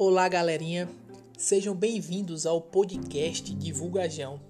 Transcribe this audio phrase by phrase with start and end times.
[0.00, 0.88] Olá, galerinha.
[1.36, 4.40] Sejam bem-vindos ao podcast Divulgajão.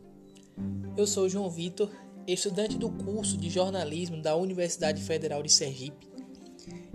[0.94, 1.88] Eu sou João Vitor,
[2.26, 6.06] estudante do curso de jornalismo da Universidade Federal de Sergipe,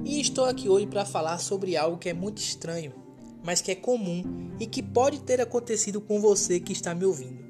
[0.05, 2.93] e estou aqui hoje para falar sobre algo que é muito estranho,
[3.43, 7.43] mas que é comum e que pode ter acontecido com você que está me ouvindo.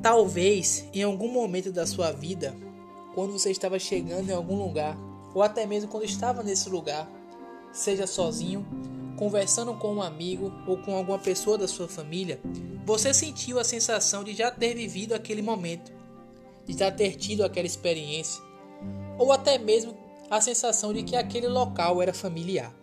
[0.00, 2.54] Talvez em algum momento da sua vida,
[3.12, 4.96] quando você estava chegando em algum lugar,
[5.34, 7.10] ou até mesmo quando estava nesse lugar,
[7.72, 8.64] seja sozinho,
[9.16, 12.40] conversando com um amigo ou com alguma pessoa da sua família,
[12.84, 15.92] você sentiu a sensação de já ter vivido aquele momento,
[16.66, 18.42] de já ter tido aquela experiência,
[19.18, 19.96] ou até mesmo
[20.30, 22.74] a sensação de que aquele local era familiar.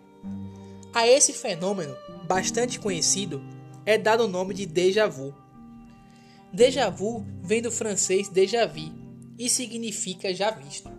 [0.94, 1.96] A esse fenômeno,
[2.28, 3.42] bastante conhecido,
[3.86, 5.34] é dado o nome de déjà vu.
[6.54, 8.92] Déjà vu vem do francês déjà vu
[9.40, 10.92] e significa já visto.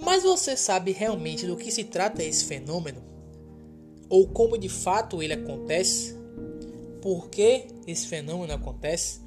[0.00, 3.13] Mas você sabe realmente do que se trata esse fenômeno?
[4.08, 6.16] Ou como de fato ele acontece?
[7.00, 9.20] Por que esse fenômeno acontece?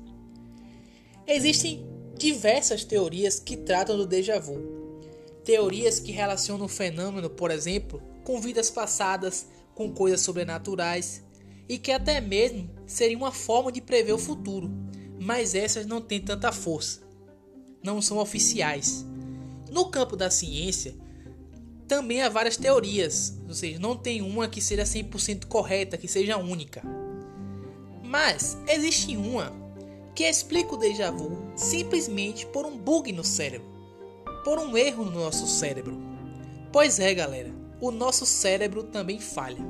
[1.26, 1.86] Existem
[2.18, 5.02] diversas teorias que tratam do déjà vu.
[5.44, 11.24] Teorias que relacionam o fenômeno, por exemplo, com vidas passadas, com coisas sobrenaturais
[11.70, 14.72] e que até mesmo seria uma forma de prever o futuro,
[15.20, 17.02] mas essas não têm tanta força.
[17.84, 19.06] Não são oficiais
[19.70, 20.96] no campo da ciência,
[21.88, 26.38] também há várias teorias, ou seja, não tem uma que seja 100% correta, que seja
[26.38, 26.82] única.
[28.04, 29.54] Mas existe uma
[30.14, 33.68] que explica o déjà vu simplesmente por um bug no cérebro,
[34.44, 35.98] por um erro no nosso cérebro.
[36.72, 39.64] Pois é, galera, o nosso cérebro também falha.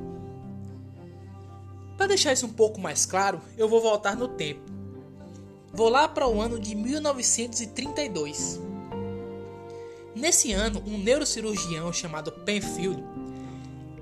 [1.96, 4.62] Para deixar isso um pouco mais claro, eu vou voltar no tempo.
[5.72, 8.60] Vou lá para o ano de 1932.
[10.18, 13.04] Nesse ano, um neurocirurgião chamado Penfield,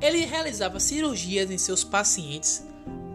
[0.00, 2.64] ele realizava cirurgias em seus pacientes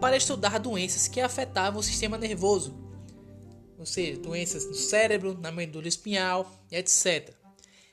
[0.00, 2.72] para estudar doenças que afetavam o sistema nervoso,
[3.76, 7.34] ou seja, doenças no cérebro, na medula espinhal, etc.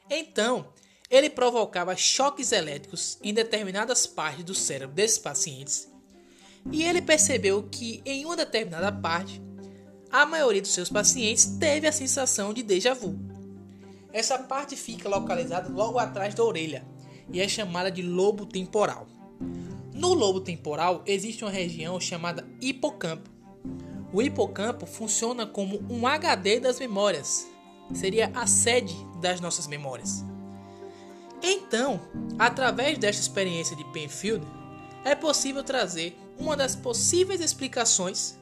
[0.08, 0.72] Então,
[1.10, 5.90] ele provocava choques elétricos em determinadas partes do cérebro desses pacientes,
[6.72, 9.42] e ele percebeu que em uma determinada parte,
[10.12, 13.39] a maioria dos seus pacientes teve a sensação de déjà vu.
[14.12, 16.86] Essa parte fica localizada logo atrás da orelha
[17.32, 19.08] e é chamada de lobo temporal.
[19.94, 23.30] No lobo temporal existe uma região chamada hipocampo.
[24.12, 27.48] O hipocampo funciona como um HD das memórias,
[27.94, 30.24] seria a sede das nossas memórias.
[31.42, 32.02] Então,
[32.38, 34.46] através desta experiência de Penfield,
[35.06, 38.38] é possível trazer uma das possíveis explicações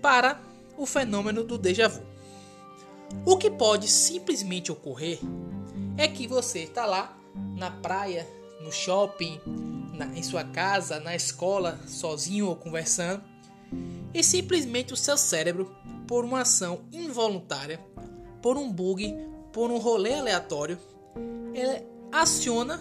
[0.00, 0.40] para
[0.76, 2.11] o fenômeno do déjà vu.
[3.24, 5.18] O que pode simplesmente ocorrer
[5.96, 7.16] é que você está lá
[7.56, 8.26] na praia,
[8.60, 9.40] no shopping,
[9.92, 13.22] na, em sua casa, na escola, sozinho ou conversando,
[14.12, 15.74] e simplesmente o seu cérebro,
[16.06, 17.80] por uma ação involuntária,
[18.42, 19.14] por um bug,
[19.52, 20.78] por um rolê aleatório,
[21.54, 22.80] ele aciona,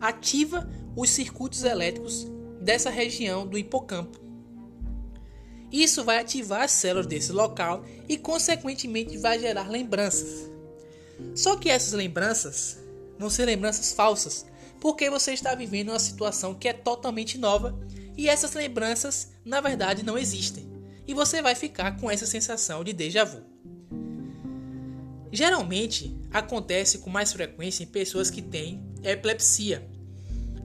[0.00, 2.26] ativa os circuitos elétricos
[2.60, 4.23] dessa região do hipocampo
[5.82, 10.48] isso vai ativar as células desse local e, consequentemente, vai gerar lembranças.
[11.34, 12.78] Só que essas lembranças
[13.18, 14.46] vão ser lembranças falsas,
[14.80, 17.76] porque você está vivendo uma situação que é totalmente nova
[18.16, 20.72] e essas lembranças, na verdade, não existem.
[21.08, 23.42] E você vai ficar com essa sensação de déjà vu.
[25.32, 29.84] Geralmente acontece com mais frequência em pessoas que têm epilepsia,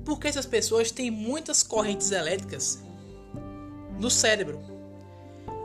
[0.06, 2.80] porque essas pessoas têm muitas correntes elétricas
[4.00, 4.78] no cérebro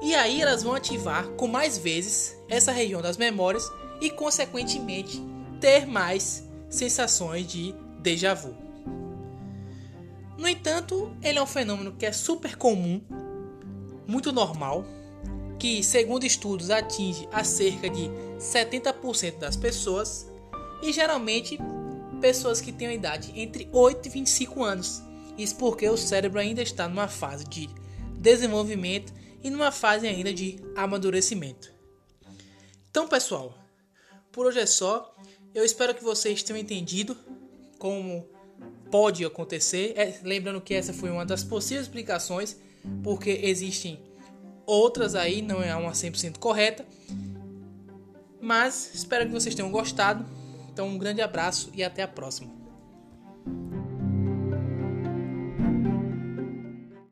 [0.05, 3.73] e aí elas vão ativar com mais vezes essa região das memórias
[4.03, 5.19] e, consequentemente,
[5.59, 8.55] ter mais sensações de déjà vu.
[10.37, 13.01] No entanto, ele é um fenômeno que é super comum,
[14.07, 14.85] muito normal,
[15.59, 20.31] que, segundo estudos, atinge a cerca de 70% das pessoas
[20.83, 21.59] e geralmente
[22.21, 25.03] pessoas que têm a idade entre 8 e 25 anos.
[25.39, 27.71] Isso porque o cérebro ainda está numa fase de
[28.19, 31.71] desenvolvimento e numa fase ainda de amadurecimento.
[32.91, 33.57] Então, pessoal,
[34.33, 35.15] por hoje é só.
[35.55, 37.17] Eu espero que vocês tenham entendido
[37.79, 38.27] como
[38.91, 39.93] pode acontecer.
[39.97, 42.57] É, lembrando que essa foi uma das possíveis explicações,
[43.03, 44.01] porque existem
[44.65, 46.87] outras aí, não é uma 100% correta.
[48.41, 50.25] Mas espero que vocês tenham gostado.
[50.73, 52.64] Então, um grande abraço e até a próxima.